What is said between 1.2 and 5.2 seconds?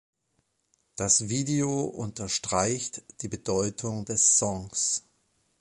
Video unterstreicht die Bedeutung des Songs.